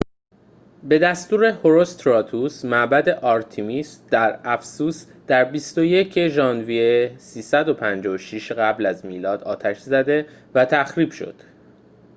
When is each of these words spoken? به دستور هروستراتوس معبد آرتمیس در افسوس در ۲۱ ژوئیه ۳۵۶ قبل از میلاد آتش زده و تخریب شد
به 0.83 0.99
دستور 0.99 1.45
هروستراتوس 1.45 2.65
معبد 2.65 3.09
آرتمیس 3.09 4.01
در 4.11 4.39
افسوس 4.43 5.05
در 5.27 5.43
۲۱ 5.45 6.27
ژوئیه 6.27 7.15
۳۵۶ 7.17 8.51
قبل 8.51 8.85
از 8.85 9.05
میلاد 9.05 9.43
آتش 9.43 9.77
زده 9.79 10.25
و 10.55 10.65
تخریب 10.65 11.11
شد 11.11 11.35